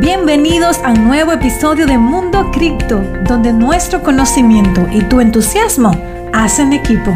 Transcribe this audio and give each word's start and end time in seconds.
Bienvenidos 0.00 0.78
a 0.84 0.92
un 0.92 1.08
nuevo 1.08 1.32
episodio 1.32 1.84
de 1.84 1.98
Mundo 1.98 2.52
Cripto, 2.52 3.00
donde 3.24 3.52
nuestro 3.52 4.00
conocimiento 4.00 4.86
y 4.92 5.02
tu 5.02 5.20
entusiasmo 5.20 5.90
hacen 6.32 6.72
equipo. 6.72 7.10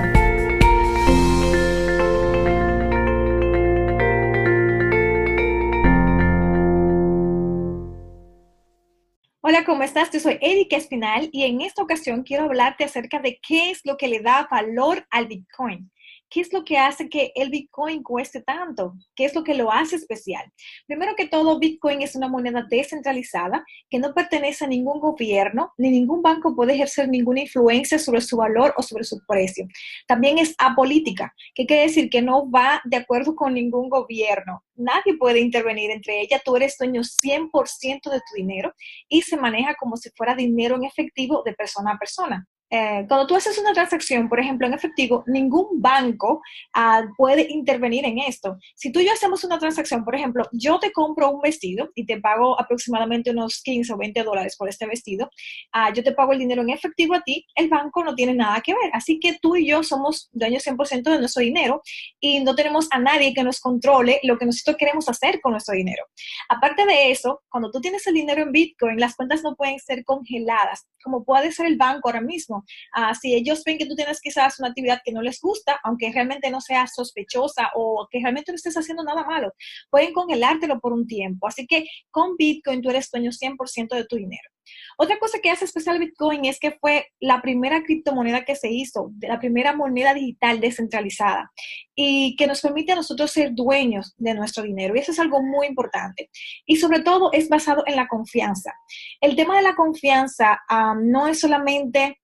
Hola, 9.43 9.65
¿cómo 9.65 9.85
estás? 9.85 10.11
Yo 10.11 10.19
soy 10.19 10.39
Erika 10.41 10.77
Espinal 10.77 11.29
y 11.31 11.45
en 11.45 11.61
esta 11.61 11.85
ocasión 11.85 12.25
quiero 12.25 12.47
hablarte 12.47 12.83
acerca 12.83 13.21
de 13.21 13.39
qué 13.47 13.71
es 13.71 13.83
lo 13.85 13.97
que 13.97 14.09
le 14.09 14.23
da 14.23 14.49
valor 14.51 15.07
al 15.11 15.29
Bitcoin. 15.29 15.89
¿Qué 16.33 16.41
es 16.41 16.51
lo 16.51 16.65
que 16.65 16.79
hace 16.79 17.11
que 17.11 17.31
el 17.35 17.51
Bitcoin 17.51 18.03
cueste 18.03 18.41
tanto? 18.41 18.95
¿Qué 19.15 19.27
es 19.27 19.35
lo 19.35 19.45
que 19.45 19.53
lo 19.53 19.71
hace 19.71 19.97
especial? 19.97 20.51
Primero 20.87 21.13
que 21.15 21.29
todo, 21.29 21.59
Bitcoin 21.59 22.01
es 22.01 22.17
una 22.17 22.27
moneda 22.27 22.67
descentralizada 22.71 23.63
que 23.91 23.99
no 23.99 24.15
pertenece 24.15 24.65
a 24.65 24.69
ningún 24.69 24.99
gobierno, 24.99 25.75
ni 25.77 25.91
ningún 25.91 26.23
banco 26.23 26.57
puede 26.57 26.73
ejercer 26.73 27.11
ninguna 27.11 27.43
influencia 27.43 27.99
sobre 27.99 28.23
su 28.23 28.39
valor 28.39 28.73
o 28.79 28.83
sobre 28.83 29.05
su 29.05 29.21
precio. 29.29 29.67
También 30.07 30.39
es 30.39 30.55
apolítica, 30.57 31.35
que 31.55 31.67
quiere 31.67 31.83
decir 31.83 32.09
que 32.09 32.23
no 32.23 32.51
va 32.51 32.81
de 32.85 32.97
acuerdo 32.97 33.37
con 33.37 33.53
ningún 33.53 33.91
gobierno. 33.91 34.65
Nadie 34.75 35.19
puede 35.19 35.39
intervenir 35.41 35.91
entre 35.91 36.23
ella. 36.23 36.41
Tú 36.43 36.57
eres 36.57 36.79
dueño 36.79 37.03
100% 37.03 38.11
de 38.11 38.21
tu 38.21 38.37
dinero 38.37 38.73
y 39.07 39.21
se 39.21 39.37
maneja 39.37 39.75
como 39.75 39.99
si 39.99 40.09
fuera 40.17 40.35
dinero 40.35 40.77
en 40.77 40.85
efectivo 40.85 41.43
de 41.45 41.53
persona 41.53 41.93
a 41.93 41.99
persona. 41.99 42.49
Eh, 42.75 43.05
cuando 43.07 43.27
tú 43.27 43.37
haces 43.37 43.59
una 43.59 43.75
transacción, 43.75 44.31
por 44.31 44.41
ejemplo, 44.41 44.67
en 44.67 44.73
efectivo, 44.73 45.25
ningún 45.27 45.83
banco 45.83 46.41
ah, 46.73 47.03
puede 47.19 47.47
intervenir 47.51 48.07
en 48.07 48.19
esto. 48.19 48.57
Si 48.75 48.91
tú 48.91 49.01
y 49.01 49.05
yo 49.05 49.13
hacemos 49.13 49.45
una 49.45 49.59
transacción, 49.59 50.07
por 50.07 50.15
ejemplo, 50.15 50.49
yo 50.53 50.79
te 50.79 50.91
compro 50.91 51.31
un 51.31 51.43
vestido 51.43 51.91
y 51.95 52.07
te 52.07 52.19
pago 52.19 52.59
aproximadamente 52.59 53.31
unos 53.31 53.61
15 53.63 53.93
o 53.93 53.99
20 53.99 54.23
dólares 54.23 54.57
por 54.57 54.71
este 54.71 54.87
vestido, 54.87 55.29
ah, 55.73 55.93
yo 55.93 56.03
te 56.03 56.13
pago 56.13 56.33
el 56.33 56.39
dinero 56.39 56.63
en 56.63 56.71
efectivo 56.71 57.15
a 57.15 57.21
ti, 57.21 57.45
el 57.57 57.69
banco 57.69 58.03
no 58.03 58.15
tiene 58.15 58.33
nada 58.33 58.63
que 58.63 58.73
ver. 58.73 58.91
Así 58.95 59.21
que 59.21 59.37
tú 59.39 59.55
y 59.55 59.67
yo 59.67 59.83
somos 59.83 60.31
dueños 60.33 60.67
100% 60.67 61.11
de 61.11 61.19
nuestro 61.19 61.43
dinero 61.43 61.83
y 62.21 62.41
no 62.41 62.55
tenemos 62.55 62.89
a 62.91 62.99
nadie 62.99 63.35
que 63.35 63.45
nos 63.45 63.61
controle 63.61 64.19
lo 64.23 64.39
que 64.39 64.47
nosotros 64.47 64.79
queremos 64.79 65.11
hacer 65.11 65.43
con 65.43 65.53
nuestro 65.53 65.75
dinero. 65.75 66.05
Aparte 66.49 66.87
de 66.87 67.11
eso, 67.11 67.43
cuando 67.51 67.71
tú 67.71 67.83
tienes 67.83 68.07
el 68.07 68.15
dinero 68.15 68.41
en 68.41 68.51
Bitcoin, 68.51 68.99
las 68.99 69.15
cuentas 69.15 69.43
no 69.43 69.57
pueden 69.57 69.79
ser 69.79 70.05
congeladas, 70.05 70.87
como 71.05 71.23
puede 71.23 71.53
ser 71.53 71.67
el 71.67 71.77
banco 71.77 72.09
ahora 72.09 72.23
mismo. 72.23 72.62
Ah, 72.93 73.15
si 73.15 73.35
ellos 73.35 73.63
ven 73.65 73.79
que 73.79 73.87
tú 73.87 73.95
tienes 73.95 74.21
quizás 74.21 74.59
una 74.59 74.69
actividad 74.69 75.01
que 75.05 75.13
no 75.13 75.23
les 75.23 75.41
gusta, 75.41 75.81
aunque 75.85 76.13
realmente 76.13 76.51
no 76.51 76.61
sea 76.61 76.87
sospechosa 76.87 77.71
o 77.75 78.07
que 78.11 78.21
realmente 78.21 78.53
no 78.53 78.57
estés 78.57 78.77
haciendo 78.77 79.03
nada 79.05 79.25
malo, 79.25 79.53
pueden 79.91 80.13
congelártelo 80.13 80.81
por 80.81 80.93
un 80.93 81.07
tiempo. 81.07 81.47
Así 81.47 81.67
que 81.67 81.87
con 82.11 82.37
Bitcoin 82.37 82.83
tú 82.83 82.91
eres 82.91 83.11
dueño 83.11 83.31
100% 83.31 83.95
de 83.95 84.07
tu 84.07 84.17
dinero. 84.17 84.49
Otra 84.97 85.19
cosa 85.19 85.39
que 85.41 85.51
hace 85.51 85.65
especial 85.65 85.99
Bitcoin 85.99 86.45
es 86.45 86.59
que 86.59 86.73
fue 86.73 87.07
la 87.21 87.43
primera 87.43 87.83
criptomoneda 87.83 88.45
que 88.45 88.57
se 88.57 88.71
hizo, 88.71 89.13
la 89.21 89.41
primera 89.41 89.75
moneda 89.75 90.15
digital 90.15 90.61
descentralizada 90.61 91.51
y 91.95 92.37
que 92.37 92.47
nos 92.47 92.61
permite 92.61 92.93
a 92.93 92.97
nosotros 92.97 93.31
ser 93.31 93.53
dueños 93.55 94.15
de 94.17 94.35
nuestro 94.35 94.63
dinero. 94.63 94.95
Y 94.95 95.01
eso 95.01 95.13
es 95.13 95.19
algo 95.19 95.43
muy 95.43 95.67
importante. 95.67 96.31
Y 96.67 96.77
sobre 96.77 97.01
todo 97.01 97.33
es 97.33 97.49
basado 97.49 97.85
en 97.87 97.97
la 97.97 98.07
confianza. 98.07 98.73
El 99.21 99.37
tema 99.37 99.57
de 99.57 99.63
la 99.63 99.75
confianza 99.75 100.61
ah, 100.69 100.95
no 101.01 101.27
es 101.27 101.41
solamente 101.41 102.22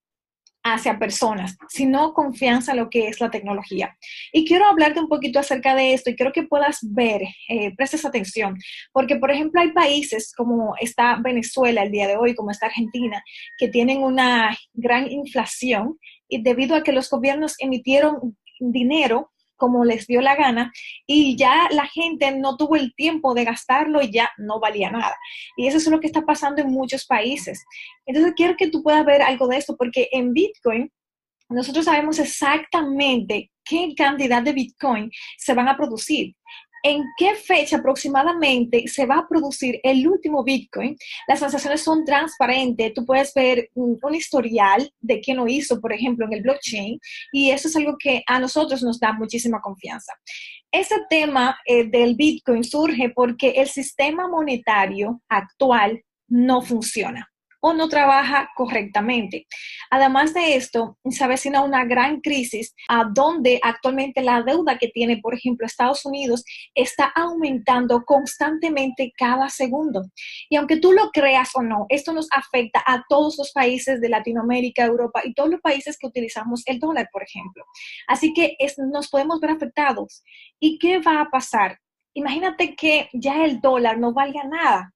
hacia 0.63 0.99
personas, 0.99 1.57
sino 1.69 2.13
confianza 2.13 2.71
en 2.71 2.79
lo 2.79 2.89
que 2.89 3.07
es 3.07 3.21
la 3.21 3.31
tecnología. 3.31 3.97
Y 4.33 4.45
quiero 4.45 4.65
hablarte 4.67 4.99
un 4.99 5.07
poquito 5.07 5.39
acerca 5.39 5.75
de 5.75 5.93
esto 5.93 6.09
y 6.09 6.15
quiero 6.15 6.31
que 6.31 6.43
puedas 6.43 6.79
ver, 6.81 7.21
eh, 7.47 7.73
prestes 7.75 8.05
atención, 8.05 8.57
porque 8.91 9.15
por 9.15 9.31
ejemplo 9.31 9.61
hay 9.61 9.71
países 9.71 10.33
como 10.35 10.75
está 10.79 11.17
Venezuela 11.23 11.83
el 11.83 11.91
día 11.91 12.07
de 12.07 12.17
hoy, 12.17 12.35
como 12.35 12.51
está 12.51 12.67
Argentina, 12.67 13.23
que 13.57 13.69
tienen 13.69 14.03
una 14.03 14.57
gran 14.73 15.09
inflación 15.09 15.97
y 16.27 16.41
debido 16.41 16.75
a 16.75 16.83
que 16.83 16.91
los 16.91 17.09
gobiernos 17.09 17.55
emitieron 17.59 18.37
dinero 18.59 19.31
como 19.59 19.85
les 19.85 20.07
dio 20.07 20.21
la 20.21 20.35
gana 20.35 20.71
y 21.05 21.35
ya 21.35 21.67
la 21.71 21.85
gente 21.85 22.31
no 22.31 22.57
tuvo 22.57 22.75
el 22.75 22.95
tiempo 22.95 23.35
de 23.35 23.43
gastarlo 23.43 24.01
y 24.01 24.11
ya 24.11 24.31
no 24.37 24.59
valía 24.59 24.89
nada. 24.89 25.15
Y 25.55 25.67
eso 25.67 25.77
es 25.77 25.87
lo 25.87 25.99
que 25.99 26.07
está 26.07 26.21
pasando 26.21 26.61
en 26.61 26.71
muchos 26.71 27.05
países. 27.05 27.63
Entonces 28.07 28.33
quiero 28.35 28.55
que 28.57 28.69
tú 28.69 28.81
puedas 28.81 29.05
ver 29.05 29.21
algo 29.21 29.47
de 29.47 29.57
esto 29.57 29.75
porque 29.77 30.09
en 30.11 30.33
Bitcoin 30.33 30.91
nosotros 31.49 31.85
sabemos 31.85 32.19
exactamente 32.19 33.51
qué 33.65 33.93
cantidad 33.95 34.41
de 34.41 34.53
Bitcoin 34.53 35.11
se 35.37 35.53
van 35.53 35.67
a 35.67 35.77
producir 35.77 36.35
en 36.83 37.03
qué 37.17 37.35
fecha 37.35 37.77
aproximadamente 37.77 38.87
se 38.87 39.05
va 39.05 39.19
a 39.19 39.27
producir 39.27 39.79
el 39.83 40.07
último 40.07 40.43
Bitcoin. 40.43 40.97
Las 41.27 41.39
transacciones 41.39 41.81
son 41.81 42.05
transparentes, 42.05 42.93
tú 42.93 43.05
puedes 43.05 43.33
ver 43.33 43.69
un, 43.73 43.99
historial 44.13 44.91
de 44.99 45.21
quién 45.21 45.37
lo 45.37 45.47
hizo, 45.47 45.79
por 45.79 45.93
ejemplo, 45.93 46.25
en 46.25 46.33
el 46.33 46.41
blockchain, 46.41 46.99
y 47.31 47.51
eso 47.51 47.67
es 47.67 47.75
algo 47.75 47.95
que 47.97 48.23
a 48.25 48.39
nosotros 48.39 48.81
nos 48.81 48.99
da 48.99 49.13
muchísima 49.13 49.61
confianza. 49.61 50.13
Ese 50.71 50.95
tema 51.09 51.57
eh, 51.65 51.87
del 51.89 52.15
Bitcoin 52.15 52.63
surge 52.63 53.09
porque 53.09 53.51
el 53.51 53.67
sistema 53.67 54.27
monetario 54.27 55.21
actual 55.29 56.03
no 56.27 56.61
funciona 56.61 57.28
o 57.61 57.73
no 57.73 57.89
trabaja 57.89 58.49
correctamente. 58.55 59.47
Además 59.89 60.33
de 60.33 60.55
esto, 60.55 60.97
se 61.09 61.23
avecina 61.23 61.61
una 61.61 61.85
gran 61.85 62.21
crisis 62.21 62.73
a 62.87 63.05
donde 63.05 63.59
actualmente 63.63 64.21
la 64.21 64.41
deuda 64.41 64.77
que 64.77 64.87
tiene, 64.87 65.17
por 65.17 65.33
ejemplo, 65.33 65.65
Estados 65.65 66.05
Unidos 66.05 66.43
está 66.73 67.05
aumentando 67.15 68.03
constantemente 68.05 69.11
cada 69.17 69.49
segundo. 69.49 70.03
Y 70.49 70.55
aunque 70.55 70.77
tú 70.77 70.93
lo 70.93 71.09
creas 71.11 71.49
o 71.55 71.61
no, 71.61 71.85
esto 71.89 72.13
nos 72.13 72.27
afecta 72.31 72.83
a 72.85 73.03
todos 73.09 73.37
los 73.37 73.51
países 73.51 73.99
de 74.01 74.09
Latinoamérica, 74.09 74.85
Europa 74.85 75.21
y 75.23 75.33
todos 75.33 75.49
los 75.49 75.61
países 75.61 75.97
que 75.97 76.07
utilizamos 76.07 76.63
el 76.65 76.79
dólar, 76.79 77.09
por 77.11 77.23
ejemplo. 77.23 77.65
Así 78.07 78.33
que 78.33 78.57
nos 78.91 79.09
podemos 79.09 79.39
ver 79.39 79.51
afectados. 79.51 80.23
¿Y 80.59 80.79
qué 80.79 80.99
va 80.99 81.21
a 81.21 81.29
pasar? 81.29 81.79
Imagínate 82.13 82.75
que 82.75 83.09
ya 83.13 83.45
el 83.45 83.61
dólar 83.61 83.99
no 83.99 84.13
valga 84.13 84.43
nada, 84.43 84.93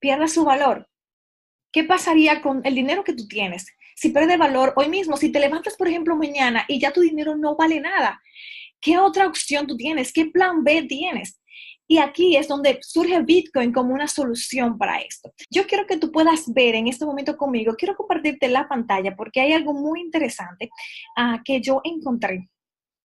pierda 0.00 0.26
su 0.26 0.44
valor. 0.44 0.88
¿Qué 1.72 1.84
pasaría 1.84 2.42
con 2.42 2.60
el 2.64 2.74
dinero 2.74 3.02
que 3.02 3.14
tú 3.14 3.26
tienes? 3.26 3.66
Si 3.96 4.10
pierde 4.10 4.36
valor 4.36 4.74
hoy 4.76 4.88
mismo, 4.88 5.16
si 5.16 5.32
te 5.32 5.40
levantas, 5.40 5.76
por 5.76 5.88
ejemplo, 5.88 6.16
mañana 6.16 6.64
y 6.68 6.78
ya 6.78 6.92
tu 6.92 7.00
dinero 7.00 7.36
no 7.36 7.56
vale 7.56 7.80
nada, 7.80 8.20
¿qué 8.80 8.98
otra 8.98 9.26
opción 9.26 9.66
tú 9.66 9.76
tienes? 9.76 10.12
¿Qué 10.12 10.26
plan 10.26 10.62
B 10.64 10.82
tienes? 10.82 11.40
Y 11.88 11.98
aquí 11.98 12.36
es 12.36 12.48
donde 12.48 12.78
surge 12.82 13.22
Bitcoin 13.22 13.72
como 13.72 13.92
una 13.94 14.08
solución 14.08 14.78
para 14.78 15.00
esto. 15.00 15.32
Yo 15.50 15.66
quiero 15.66 15.86
que 15.86 15.96
tú 15.96 16.12
puedas 16.12 16.52
ver 16.52 16.74
en 16.74 16.88
este 16.88 17.04
momento 17.04 17.36
conmigo, 17.36 17.74
quiero 17.74 17.96
compartirte 17.96 18.48
la 18.48 18.68
pantalla 18.68 19.14
porque 19.16 19.40
hay 19.40 19.52
algo 19.52 19.72
muy 19.72 20.00
interesante 20.00 20.70
uh, 21.18 21.42
que 21.44 21.60
yo 21.60 21.80
encontré 21.84 22.48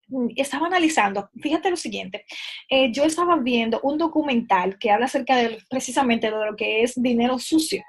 mm, 0.08 0.28
estaba 0.36 0.68
analizando, 0.68 1.30
fíjate 1.42 1.70
lo 1.70 1.78
siguiente, 1.78 2.26
eh, 2.70 2.92
yo 2.92 3.04
estaba 3.04 3.38
viendo 3.38 3.80
un 3.82 3.98
documental 3.98 4.78
que 4.78 4.92
habla 4.92 5.06
acerca 5.06 5.38
de 5.38 5.58
precisamente 5.70 6.30
de 6.30 6.46
lo 6.46 6.56
que 6.56 6.84
es 6.84 7.02
dinero 7.02 7.40
sucio. 7.40 7.84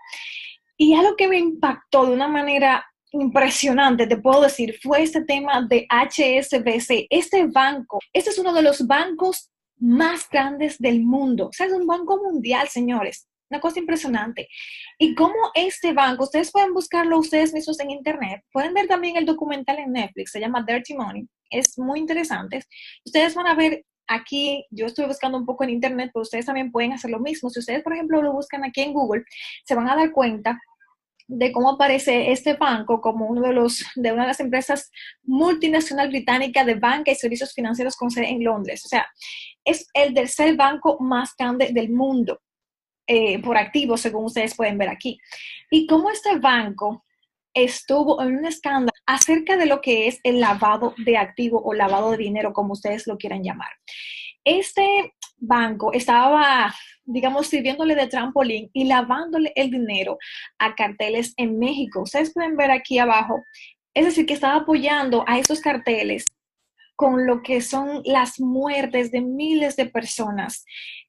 Y 0.76 0.94
algo 0.94 1.16
que 1.16 1.28
me 1.28 1.38
impactó 1.38 2.06
de 2.06 2.12
una 2.12 2.28
manera 2.28 2.84
impresionante, 3.12 4.06
te 4.06 4.19
puedo 4.19 4.42
decir, 4.42 4.78
fue 4.82 5.03
este 5.03 5.25
tema 5.25 5.62
de 5.62 5.87
HSBC. 5.88 7.06
Este 7.10 7.47
banco, 7.47 7.98
este 8.12 8.31
es 8.31 8.38
uno 8.38 8.53
de 8.53 8.62
los 8.62 8.87
bancos 8.87 9.50
más 9.78 10.28
grandes 10.28 10.78
del 10.78 11.03
mundo. 11.03 11.48
O 11.48 11.53
sea, 11.53 11.66
es 11.66 11.72
un 11.72 11.87
banco 11.87 12.19
mundial, 12.22 12.69
señores. 12.69 13.28
Una 13.48 13.60
cosa 13.60 13.78
impresionante. 13.78 14.48
Y 14.98 15.14
cómo 15.14 15.34
este 15.54 15.92
banco, 15.92 16.25
ustedes 16.25 16.50
pueden 16.50 16.75
buscarlo 16.75 17.19
ustedes 17.19 17.54
mismos 17.54 17.78
en 17.78 17.91
internet, 17.91 18.43
pueden 18.53 18.75
ver 18.75 18.88
también 18.88 19.16
el 19.16 19.25
documental 19.25 19.78
en 19.78 19.93
Netflix, 19.93 20.32
se 20.32 20.41
llama 20.41 20.64
Dirty 20.66 20.94
Money, 20.94 21.28
es 21.50 21.78
muy 21.78 22.00
interesante. 22.00 22.64
Ustedes 23.04 23.34
van 23.34 23.47
a 23.47 23.54
ver 23.54 23.84
aquí, 24.09 24.65
yo 24.71 24.87
estoy 24.87 25.06
buscando 25.06 25.39
un 25.39 25.47
poco 25.47 25.65
en 25.65 25.71
internet, 25.71 26.11
pero 26.12 26.22
ustedes 26.22 26.47
también 26.47 26.72
pueden 26.72 26.93
hacer 26.93 27.11
lo 27.11 27.21
mismo. 27.21 27.50
Si 27.50 27.59
ustedes, 27.59 27.83
por 27.83 27.93
ejemplo, 27.93 28.22
lo 28.22 28.33
buscan 28.33 28.65
aquí 28.65 28.82
en 28.82 28.93
Google, 28.93 29.25
se 29.64 29.75
van 29.75 29.88
a 29.88 29.97
dar 29.97 30.12
cuenta 30.12 30.61
de 31.29 31.50
cómo 31.50 31.70
aparece 31.70 32.31
este 32.31 32.55
banco 32.55 33.00
como 33.00 33.26
uno 33.26 33.43
de 33.43 33.53
los 33.53 33.85
de 33.97 34.12
una 34.12 34.23
de 34.23 34.29
las 34.29 34.41
empresas 34.41 34.91
multinacional 35.25 36.08
británica 36.08 36.64
de 36.64 36.76
banca 36.76 37.11
y 37.11 37.17
servicios 37.17 37.53
financieros 37.53 37.97
con 37.97 38.11
sede 38.11 38.31
en 38.31 38.44
Londres. 38.44 38.85
O 38.85 38.88
sea, 38.88 39.06
es 39.64 39.88
el 39.94 40.14
tercer 40.14 40.55
banco 40.56 40.99
más 41.00 41.35
grande 41.37 41.70
del 41.73 41.91
mundo 41.91 42.41
eh, 43.06 43.41
por 43.43 43.56
activo, 43.56 43.97
según 43.97 44.26
ustedes 44.26 44.55
pueden 44.55 44.79
ver 44.79 44.88
aquí. 44.88 45.19
Y 45.70 45.87
cómo 45.87 46.11
este 46.11 46.38
banco 46.38 47.06
estuvo 47.56 48.23
en 48.23 48.37
un 48.37 48.47
escándalo 48.47 48.93
acerca 49.06 49.56
de 49.56 49.67
lo 49.67 49.81
que 49.81 50.06
es 50.06 50.20
el 50.23 50.41
lavado 50.41 50.94
de 50.99 51.17
activo 51.17 51.61
o 51.64 51.73
lavado 51.73 52.12
de 52.12 52.19
dinero, 52.19 52.53
como 52.53 52.75
ustedes 52.75 53.06
lo 53.06 53.17
quieran 53.17 53.43
llamar. 53.43 53.70
Este 54.44 55.14
banco 55.38 55.93
estaba, 55.93 56.73
digamos, 57.05 57.49
sirviéndole 57.49 57.94
de 57.94 58.06
trampolín 58.06 58.70
y 58.73 58.85
lavándole 58.85 59.53
el 59.56 59.70
dinero 59.70 60.19
a 60.58 60.75
carteles 60.75 61.32
en 61.38 61.58
México. 61.58 62.03
Ustedes 62.03 62.32
pueden 62.32 62.56
ver 62.56 62.70
aquí 62.70 62.99
abajo, 62.99 63.43
es 63.94 64.05
decir, 64.05 64.26
que 64.26 64.35
estaba 64.35 64.56
apoyando 64.56 65.25
a 65.26 65.38
esos 65.38 65.61
carteles 65.61 66.26
con 66.94 67.26
lo 67.26 67.43
que 67.43 67.61
son 67.61 68.02
las 68.05 68.38
muertes 68.38 69.11
de 69.11 69.20
miles 69.20 69.76
de 69.76 69.87
personas 69.87 70.64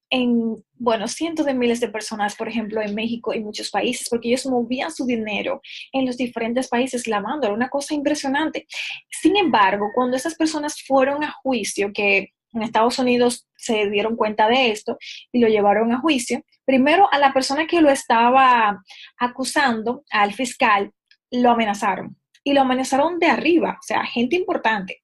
en, 0.10 0.64
bueno, 0.76 1.08
cientos 1.08 1.46
de 1.46 1.54
miles 1.54 1.80
de 1.80 1.90
personas, 1.90 2.36
por 2.36 2.48
ejemplo, 2.48 2.82
en 2.82 2.96
México 2.96 3.34
y 3.34 3.42
muchos 3.42 3.70
países, 3.70 4.08
porque 4.10 4.30
ellos 4.30 4.46
movían 4.46 4.92
su 4.92 5.06
dinero 5.06 5.62
en 5.92 6.06
los 6.06 6.18
diferentes 6.18 6.68
países 6.68 7.08
lavándolo, 7.08 7.54
una 7.54 7.70
cosa 7.70 7.94
impresionante. 7.94 8.68
Sin 9.10 9.36
embargo, 9.36 9.88
cuando 9.94 10.18
esas 10.18 10.36
personas 10.36 10.82
fueron 10.82 11.24
a 11.24 11.32
juicio, 11.32 11.92
que 11.94 12.34
en 12.54 12.64
Estados 12.64 12.98
Unidos 13.00 13.48
se 13.56 13.90
dieron 13.90 14.16
cuenta 14.16 14.48
de 14.48 14.72
esto 14.72 14.98
y 15.32 15.40
lo 15.40 15.48
llevaron 15.48 15.92
a 15.92 16.00
juicio, 16.00 16.44
primero 16.66 17.08
a 17.12 17.20
la 17.20 17.34
persona 17.34 17.68
que 17.68 17.82
lo 17.82 17.90
estaba 17.90 18.82
acusando, 19.20 20.04
al 20.10 20.34
fiscal, 20.34 20.92
lo 21.32 21.52
amenazaron. 21.52 22.18
Y 22.44 22.54
lo 22.54 22.62
amenazaron 22.62 23.20
de 23.20 23.26
arriba, 23.26 23.78
o 23.78 23.84
sea, 23.86 24.06
gente 24.06 24.38
importante. 24.38 25.02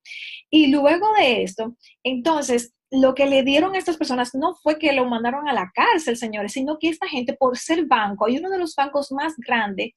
Y 0.50 0.68
luego 0.68 1.14
de 1.14 1.44
esto, 1.44 1.76
entonces, 2.02 2.74
lo 2.94 3.16
que 3.16 3.26
le 3.26 3.42
dieron 3.42 3.74
a 3.74 3.80
estas 3.80 3.98
personas 3.98 4.36
no 4.36 4.54
fue 4.54 4.78
que 4.78 4.94
lo 4.94 5.06
mandaron 5.06 5.48
a 5.50 5.54
la 5.54 5.72
cárcel, 5.74 6.16
señores, 6.16 6.54
sino 6.54 6.78
que 6.78 6.90
esta 6.90 7.08
gente, 7.08 7.34
por 7.34 7.58
ser 7.58 7.86
banco, 7.88 8.30
y 8.30 8.38
uno 8.38 8.52
de 8.52 8.60
los 8.60 8.76
bancos 8.76 9.12
más 9.12 9.34
grandes, 9.38 9.94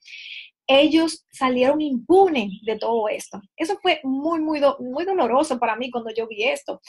ellos 0.66 1.26
salieron 1.30 1.82
impunes 1.82 2.52
de 2.62 2.78
todo 2.78 3.08
esto. 3.08 3.40
Eso 3.54 3.78
fue 3.82 4.00
muy, 4.02 4.40
muy, 4.40 4.62
muy 4.80 5.04
doloroso 5.04 5.58
para 5.58 5.76
mí 5.76 5.90
cuando 5.90 6.10
yo 6.16 6.26
vi 6.26 6.44
esto. 6.44 6.80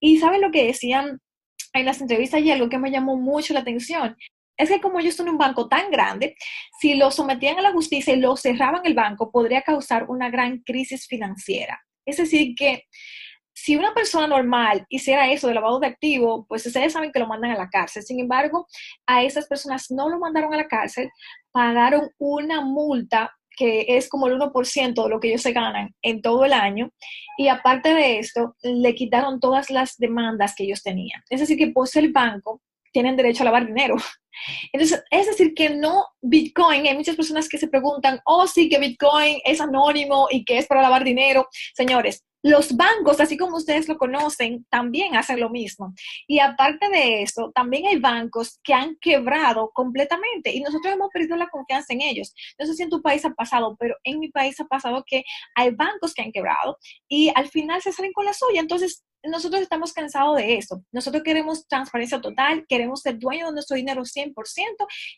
Y 0.00 0.16
¿saben 0.16 0.40
lo 0.40 0.50
que 0.50 0.64
decían 0.64 1.20
en 1.74 1.84
las 1.84 2.00
entrevistas 2.00 2.40
y 2.40 2.50
algo 2.50 2.70
que 2.70 2.78
me 2.78 2.90
llamó 2.90 3.16
mucho 3.16 3.52
la 3.52 3.60
atención? 3.60 4.16
Es 4.56 4.70
que 4.70 4.80
como 4.80 4.98
ellos 4.98 5.14
son 5.14 5.28
un 5.28 5.38
banco 5.38 5.68
tan 5.68 5.90
grande, 5.90 6.36
si 6.80 6.94
lo 6.94 7.10
sometían 7.10 7.58
a 7.58 7.62
la 7.62 7.72
justicia 7.72 8.14
y 8.14 8.20
lo 8.20 8.34
cerraban 8.34 8.80
el 8.84 8.94
banco, 8.94 9.30
podría 9.30 9.60
causar 9.60 10.06
una 10.08 10.30
gran 10.30 10.60
crisis 10.60 11.06
financiera. 11.06 11.78
Es 12.06 12.16
decir, 12.16 12.54
que 12.56 12.84
si 13.54 13.76
una 13.76 13.92
persona 13.92 14.26
normal 14.26 14.86
hiciera 14.88 15.30
eso 15.30 15.48
de 15.48 15.54
lavado 15.54 15.80
de 15.80 15.88
activo, 15.88 16.46
pues 16.48 16.64
ustedes 16.66 16.92
saben 16.92 17.12
que 17.12 17.18
lo 17.18 17.26
mandan 17.26 17.50
a 17.50 17.58
la 17.58 17.68
cárcel. 17.68 18.02
Sin 18.02 18.20
embargo, 18.20 18.66
a 19.06 19.22
esas 19.22 19.46
personas 19.46 19.90
no 19.90 20.08
lo 20.08 20.18
mandaron 20.18 20.52
a 20.54 20.56
la 20.56 20.68
cárcel, 20.68 21.10
pagaron 21.52 22.10
una 22.18 22.62
multa 22.62 23.34
que 23.56 23.84
es 23.88 24.08
como 24.08 24.26
el 24.26 24.38
1% 24.38 25.02
de 25.02 25.08
lo 25.10 25.20
que 25.20 25.28
ellos 25.28 25.42
se 25.42 25.52
ganan 25.52 25.94
en 26.00 26.22
todo 26.22 26.46
el 26.46 26.52
año. 26.54 26.90
Y 27.36 27.48
aparte 27.48 27.92
de 27.92 28.18
esto, 28.18 28.56
le 28.62 28.94
quitaron 28.94 29.38
todas 29.38 29.70
las 29.70 29.98
demandas 29.98 30.54
que 30.54 30.64
ellos 30.64 30.82
tenían. 30.82 31.22
Es 31.28 31.40
decir, 31.40 31.58
que 31.58 31.68
por 31.68 31.86
ser 31.86 32.10
banco, 32.10 32.62
tienen 32.92 33.16
derecho 33.16 33.42
a 33.42 33.46
lavar 33.46 33.66
dinero. 33.66 33.96
Entonces, 34.72 35.04
es 35.10 35.26
decir, 35.26 35.52
que 35.54 35.70
no 35.70 36.06
Bitcoin, 36.22 36.86
hay 36.86 36.96
muchas 36.96 37.16
personas 37.16 37.48
que 37.48 37.58
se 37.58 37.68
preguntan, 37.68 38.20
oh, 38.24 38.46
sí, 38.46 38.68
que 38.68 38.78
Bitcoin 38.78 39.38
es 39.44 39.60
anónimo 39.60 40.28
y 40.30 40.44
que 40.44 40.58
es 40.58 40.66
para 40.66 40.82
lavar 40.82 41.04
dinero. 41.04 41.46
Señores, 41.74 42.24
los 42.42 42.76
bancos, 42.76 43.20
así 43.20 43.36
como 43.36 43.56
ustedes 43.56 43.88
lo 43.88 43.98
conocen, 43.98 44.64
también 44.70 45.16
hacen 45.16 45.40
lo 45.40 45.50
mismo. 45.50 45.92
Y 46.26 46.38
aparte 46.38 46.88
de 46.88 47.22
eso, 47.22 47.52
también 47.54 47.86
hay 47.86 47.98
bancos 47.98 48.58
que 48.62 48.74
han 48.74 48.96
quebrado 49.00 49.70
completamente 49.74 50.52
y 50.52 50.60
nosotros 50.60 50.94
hemos 50.94 51.10
perdido 51.10 51.36
la 51.36 51.48
confianza 51.48 51.92
en 51.92 52.02
ellos. 52.02 52.34
No 52.58 52.66
sé 52.66 52.74
si 52.74 52.82
en 52.82 52.90
tu 52.90 53.02
país 53.02 53.24
ha 53.24 53.30
pasado, 53.30 53.76
pero 53.78 53.96
en 54.04 54.18
mi 54.18 54.28
país 54.30 54.58
ha 54.60 54.64
pasado 54.64 55.04
que 55.06 55.24
hay 55.54 55.70
bancos 55.70 56.14
que 56.14 56.22
han 56.22 56.32
quebrado 56.32 56.78
y 57.08 57.30
al 57.34 57.48
final 57.48 57.82
se 57.82 57.92
salen 57.92 58.12
con 58.12 58.24
la 58.24 58.32
suya. 58.32 58.60
Entonces, 58.60 59.04
nosotros 59.22 59.60
estamos 59.60 59.92
cansados 59.92 60.36
de 60.38 60.56
eso. 60.56 60.82
Nosotros 60.92 61.22
queremos 61.22 61.66
transparencia 61.68 62.20
total, 62.20 62.64
queremos 62.68 63.00
ser 63.00 63.18
dueños 63.18 63.48
de 63.48 63.54
nuestro 63.54 63.76
dinero 63.76 64.02
100% 64.02 64.32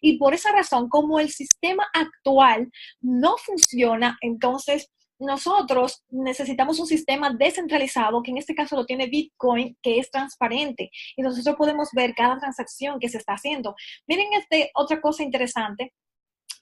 y 0.01 0.19
por 0.19 0.35
esa 0.35 0.53
razón, 0.53 0.89
como 0.89 1.21
el 1.21 1.31
sistema 1.31 1.87
actual 1.93 2.71
no 3.01 3.37
funciona, 3.37 4.19
entonces 4.21 4.91
nosotros 5.23 6.03
necesitamos 6.11 6.79
un 6.79 6.87
sistema 6.87 7.31
descentralizado, 7.31 8.23
que 8.23 8.31
en 8.31 8.39
este 8.39 8.55
caso 8.55 8.77
lo 8.77 8.87
tiene 8.87 9.07
Bitcoin, 9.07 9.77
que 9.83 9.99
es 9.99 10.11
transparente 10.11 10.91
y 11.17 11.23
nosotros 11.23 11.57
podemos 11.57 11.89
ver 11.93 12.15
cada 12.15 12.39
transacción 12.39 12.99
que 12.99 13.09
se 13.09 13.19
está 13.19 13.35
haciendo. 13.35 13.75
Miren 14.07 14.33
este, 14.35 14.71
otra 14.75 15.01
cosa 15.01 15.23
interesante. 15.23 15.93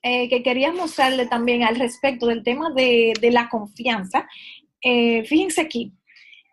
Eh, 0.03 0.31
que 0.31 0.43
quería 0.43 0.73
mostrarle 0.73 1.27
también 1.27 1.63
al 1.63 1.77
respecto 1.77 2.27
del 2.27 2.43
tema 2.43 2.71
de, 2.71 3.13
la 3.31 3.51
confianza. 3.51 4.27
Eh, 4.83 5.25
fíjense 5.25 5.61
aquí, 5.61 5.93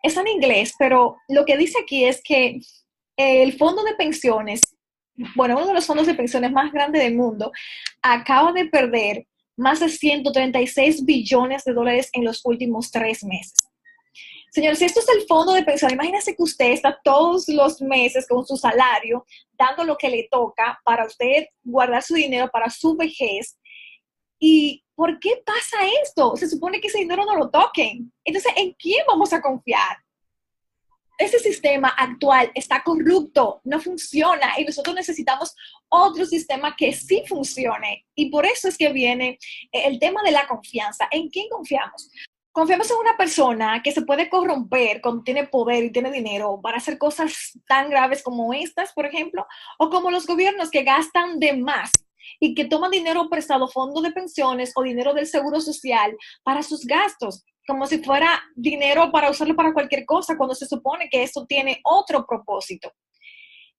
es 0.02 0.18
en 0.18 0.28
inglés, 0.28 0.74
pero 0.78 1.16
lo 1.28 1.46
que 1.46 1.56
dice 1.56 1.78
aquí 1.82 2.04
es 2.04 2.20
que 2.22 2.60
el 3.16 3.54
fondo 3.56 3.82
de 3.84 3.94
pensiones, 3.94 4.76
bueno, 5.34 5.56
uno 5.56 5.68
de 5.68 5.72
los 5.72 5.86
fondos 5.86 6.06
de 6.06 6.14
pensiones 6.14 6.52
más 6.52 6.70
grandes 6.72 7.02
del 7.02 7.14
mundo, 7.14 7.50
acaba 8.02 8.52
de 8.52 8.66
perder 8.66 9.26
más 9.58 9.80
de 9.80 9.88
136 9.88 11.04
billones 11.04 11.64
de 11.64 11.74
dólares 11.74 12.08
en 12.12 12.24
los 12.24 12.40
últimos 12.44 12.90
tres 12.90 13.24
meses. 13.24 13.54
Señores, 14.50 14.78
si 14.78 14.86
esto 14.86 15.00
es 15.00 15.08
el 15.08 15.26
fondo 15.26 15.52
de 15.52 15.62
pensión, 15.62 15.92
imagínense 15.92 16.34
que 16.34 16.42
usted 16.42 16.72
está 16.72 16.98
todos 17.04 17.48
los 17.48 17.82
meses 17.82 18.26
con 18.26 18.46
su 18.46 18.56
salario 18.56 19.26
dando 19.52 19.84
lo 19.84 19.96
que 19.96 20.08
le 20.08 20.28
toca 20.30 20.80
para 20.84 21.04
usted 21.04 21.46
guardar 21.62 22.02
su 22.02 22.14
dinero 22.14 22.48
para 22.50 22.70
su 22.70 22.96
vejez. 22.96 23.58
¿Y 24.38 24.84
por 24.94 25.18
qué 25.18 25.42
pasa 25.44 25.76
esto? 26.02 26.36
Se 26.36 26.48
supone 26.48 26.80
que 26.80 26.88
ese 26.88 27.00
dinero 27.00 27.24
no 27.24 27.36
lo 27.36 27.50
toquen. 27.50 28.10
Entonces, 28.24 28.52
¿en 28.56 28.72
quién 28.72 29.04
vamos 29.06 29.32
a 29.32 29.42
confiar? 29.42 29.98
Ese 31.18 31.40
sistema 31.40 31.88
actual 31.88 32.50
está 32.54 32.82
corrupto, 32.82 33.60
no 33.64 33.80
funciona 33.80 34.58
y 34.58 34.64
nosotros 34.64 34.94
necesitamos 34.94 35.54
otro 35.88 36.24
sistema 36.24 36.76
que 36.76 36.92
sí 36.92 37.24
funcione. 37.28 38.06
Y 38.14 38.30
por 38.30 38.46
eso 38.46 38.68
es 38.68 38.78
que 38.78 38.92
viene 38.92 39.38
el 39.72 39.98
tema 39.98 40.22
de 40.22 40.30
la 40.30 40.46
confianza. 40.46 41.08
¿En 41.10 41.28
quién 41.28 41.48
confiamos? 41.48 42.10
Confiamos 42.52 42.90
en 42.90 42.96
una 42.96 43.16
persona 43.16 43.82
que 43.82 43.92
se 43.92 44.02
puede 44.02 44.30
corromper 44.30 45.00
cuando 45.00 45.22
tiene 45.22 45.46
poder 45.46 45.84
y 45.84 45.92
tiene 45.92 46.10
dinero 46.10 46.60
para 46.62 46.78
hacer 46.78 46.98
cosas 46.98 47.58
tan 47.66 47.90
graves 47.90 48.22
como 48.22 48.52
estas, 48.54 48.92
por 48.92 49.06
ejemplo, 49.06 49.46
o 49.78 49.90
como 49.90 50.10
los 50.10 50.26
gobiernos 50.26 50.70
que 50.70 50.82
gastan 50.82 51.38
de 51.38 51.52
más 51.52 51.90
y 52.40 52.54
que 52.54 52.64
toman 52.64 52.90
dinero 52.90 53.28
prestado, 53.28 53.68
fondo 53.68 54.00
de 54.00 54.12
pensiones 54.12 54.72
o 54.76 54.82
dinero 54.82 55.14
del 55.14 55.26
seguro 55.26 55.60
social 55.60 56.16
para 56.42 56.62
sus 56.62 56.84
gastos 56.84 57.44
como 57.68 57.86
si 57.86 57.98
fuera 57.98 58.42
dinero 58.56 59.12
para 59.12 59.30
usarlo 59.30 59.54
para 59.54 59.74
cualquier 59.74 60.06
cosa, 60.06 60.38
cuando 60.38 60.54
se 60.54 60.66
supone 60.66 61.10
que 61.10 61.22
eso 61.22 61.44
tiene 61.46 61.82
otro 61.84 62.24
propósito. 62.26 62.90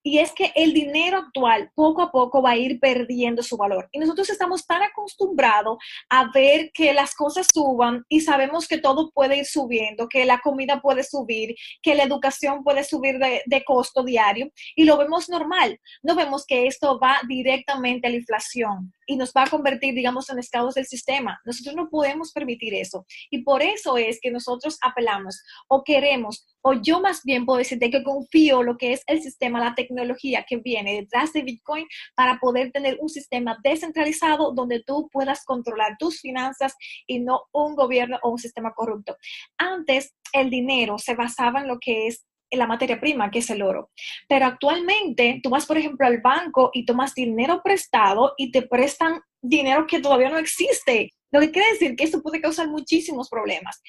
Y 0.04 0.20
es 0.20 0.32
que 0.32 0.52
el 0.56 0.74
dinero 0.74 1.18
actual 1.18 1.72
poco 1.76 2.02
a 2.02 2.12
poco 2.12 2.42
va 2.42 2.52
a 2.52 2.58
ir 2.58 2.80
perdiendo 2.80 3.44
su 3.44 3.58
valor. 3.58 3.90
Y 3.92 4.00
nosotros 4.00 4.30
estamos 4.30 4.66
tan 4.66 4.82
acostumbrados 4.82 5.78
a 6.10 6.32
ver 6.32 6.72
que 6.74 6.94
las 6.94 7.14
cosas 7.16 7.48
suban 7.54 8.06
y 8.08 8.22
sabemos 8.22 8.68
que 8.68 8.78
todo 8.78 9.12
puede 9.12 9.38
ir 9.38 9.46
subiendo, 9.46 10.08
que 10.08 10.26
la 10.26 10.40
comida 10.40 10.82
puede 10.82 11.04
subir, 11.04 11.56
que 11.82 11.96
la 11.96 12.04
educación 12.04 12.64
puede 12.64 12.84
subir 12.84 13.20
de, 13.20 13.42
de 13.46 13.64
costo 13.64 14.04
diario. 14.04 14.52
Y 14.76 14.86
lo 14.86 14.98
vemos 14.98 15.30
normal. 15.30 15.80
No 16.02 16.16
vemos 16.16 16.46
que 16.46 16.68
esto 16.68 17.00
va 17.00 17.20
directamente 17.28 18.08
a 18.08 18.10
la 18.10 18.18
inflación 18.18 18.94
y 19.10 19.16
nos 19.16 19.34
va 19.34 19.44
a 19.44 19.50
convertir, 19.50 19.96
digamos, 19.96 20.30
en 20.30 20.38
esclavos 20.38 20.76
del 20.76 20.86
sistema. 20.86 21.42
Nosotros 21.44 21.76
no 21.76 21.90
podemos 21.90 22.32
permitir 22.32 22.76
eso. 22.76 23.08
Y 23.32 23.42
por 23.42 23.64
eso 23.64 23.98
es 23.98 24.20
que 24.22 24.30
nosotros 24.30 24.78
apelamos 24.82 25.42
o 25.68 25.84
queremos 25.84 26.46
o 26.62 26.74
yo 26.74 27.00
más 27.02 27.24
bien 27.24 27.46
puedo 27.46 27.58
decirte 27.58 27.90
que 27.90 28.04
confío 28.04 28.62
lo 28.62 28.78
que 28.78 28.94
es 28.94 29.02
el 29.08 29.22
sistema, 29.24 29.60
la 29.60 29.74
tecnología 29.74 30.46
que 30.48 30.58
viene 30.58 30.94
detrás 30.94 31.34
de 31.34 31.42
Bitcoin 31.42 31.88
para 32.16 32.40
poder 32.40 32.72
tener 32.72 32.98
un 33.00 33.10
sistema 33.10 33.58
descentralizado 33.64 34.52
donde 34.54 34.84
tú 34.86 35.10
puedas 35.12 35.44
controlar 35.44 35.96
tus 35.98 36.20
finanzas 36.20 36.76
y 37.08 37.20
no 37.20 37.42
un 37.52 37.76
gobierno 37.76 38.20
o 38.22 38.30
un 38.30 38.38
sistema 38.38 38.74
corrupto. 38.76 39.18
Antes, 39.58 40.14
el 40.34 40.52
dinero 40.52 41.00
se 41.00 41.16
basaba 41.16 41.62
en 41.62 41.68
lo 41.68 41.80
que 41.80 42.06
es 42.08 42.26
la 42.52 42.68
materia 42.68 43.00
prima, 43.00 43.30
que 43.32 43.40
es 43.40 43.50
el 43.50 43.62
oro. 43.62 43.92
Pero 44.28 44.46
actualmente 44.46 45.40
tú 45.44 45.50
vas, 45.50 45.66
por 45.66 45.78
ejemplo, 45.78 46.06
al 46.06 46.22
banco 46.22 46.72
y 46.74 46.86
tomas 46.86 47.14
dinero 47.14 47.62
prestado 47.64 48.34
y 48.38 48.52
te 48.52 48.64
prestan 48.64 49.22
dinero 49.42 49.88
que 49.88 50.00
todavía 50.00 50.30
no 50.30 50.38
existe. 50.38 51.12
Lo 51.32 51.40
que 51.40 51.52
quiere 51.52 51.72
decir 51.72 51.96
que 51.96 52.04
esto 52.04 52.22
puede 52.22 52.42
causar 52.42 52.68
muchísimos 52.68 53.30
problemas. 53.30 53.82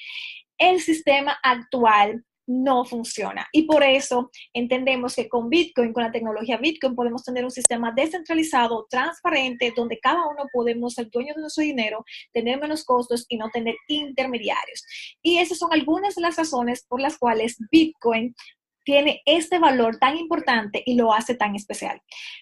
El 0.57 0.79
sistema 0.79 1.37
actual 1.41 2.23
no 2.51 2.83
funciona. 2.83 3.47
Y 3.51 3.63
por 3.63 3.83
eso 3.83 4.29
entendemos 4.53 5.15
que 5.15 5.29
con 5.29 5.49
Bitcoin, 5.49 5.93
con 5.93 6.03
la 6.03 6.11
tecnología 6.11 6.57
Bitcoin, 6.57 6.95
podemos 6.95 7.23
tener 7.23 7.45
un 7.45 7.51
sistema 7.51 7.93
descentralizado, 7.95 8.87
transparente, 8.89 9.73
donde 9.75 9.99
cada 9.99 10.27
uno 10.27 10.47
podemos 10.51 10.93
ser 10.93 11.09
dueño 11.09 11.33
de 11.33 11.41
nuestro 11.41 11.63
dinero, 11.63 12.03
tener 12.33 12.59
menos 12.59 12.83
costos 12.83 13.25
y 13.29 13.37
no 13.37 13.49
tener 13.49 13.75
intermediarios. 13.87 14.83
Y 15.21 15.37
esas 15.37 15.57
son 15.57 15.71
algunas 15.71 16.15
de 16.15 16.21
las 16.21 16.35
razones 16.35 16.85
por 16.87 16.99
las 16.99 17.17
cuales 17.17 17.57
Bitcoin 17.71 18.35
tiene 18.83 19.21
este 19.25 19.59
valor 19.59 19.97
tan 19.97 20.17
importante 20.17 20.83
y 20.85 20.95
lo 20.95 21.13
hace 21.13 21.35
tan 21.35 21.55
especial. 21.55 22.01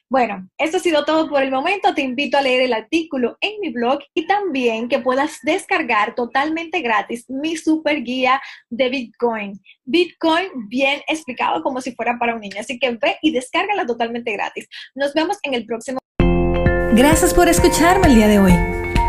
Bueno, 0.10 0.50
esto 0.58 0.78
ha 0.78 0.80
sido 0.80 1.06
todo 1.06 1.30
por 1.30 1.44
el 1.44 1.52
momento. 1.52 1.94
Te 1.94 2.02
invito 2.02 2.38
a 2.38 2.42
leer 2.42 2.62
el 2.62 2.74
artículo 2.74 3.38
en 3.42 3.60
mi 3.60 3.70
blog 3.70 4.00
y 4.14 4.26
también 4.26 4.90
que 4.90 5.00
puedas 5.00 5.40
descargar 5.44 6.16
totalmente 6.16 6.82
gratis 6.82 7.26
mi 7.30 7.58
super 7.58 8.04
guía 8.04 8.42
de 8.70 8.90
Bitcoin. 8.90 9.60
Bitcoin 9.86 10.68
bien 10.68 11.02
explicado 11.08 11.62
como 11.62 11.82
si 11.82 11.94
fuera 11.94 12.18
para 12.20 12.36
un 12.36 12.42
niño. 12.42 12.58
Así 12.60 12.80
que 12.80 12.92
ve 12.92 13.18
y 13.22 13.32
descárgala 13.32 13.86
totalmente 13.86 14.32
gratis. 14.34 14.68
Nos 14.96 15.14
vemos 15.14 15.38
en 15.44 15.54
el 15.54 15.66
próximo. 15.66 16.00
Gracias 16.94 17.34
por 17.34 17.48
escucharme 17.48 18.08
el 18.08 18.16
día 18.16 18.28
de 18.28 18.40
hoy. 18.40 18.54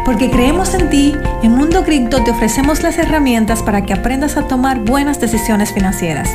Porque 0.04 0.30
creemos 0.30 0.74
en 0.74 0.90
ti, 0.90 1.14
en 1.42 1.52
Mundo 1.52 1.84
Cripto 1.84 2.22
te 2.24 2.30
ofrecemos 2.30 2.82
las 2.82 2.98
herramientas 2.98 3.62
para 3.62 3.84
que 3.84 3.92
aprendas 3.92 4.36
a 4.36 4.48
tomar 4.48 4.80
buenas 4.80 5.20
decisiones 5.20 5.72
financieras. 5.72 6.30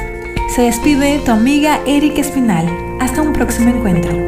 Se 0.48 0.62
despide 0.62 1.20
tu 1.20 1.32
amiga 1.32 1.82
Erika 1.86 2.22
Espinal. 2.22 2.66
Hasta 3.00 3.22
un 3.22 3.34
próximo 3.34 3.70
encuentro. 3.70 4.25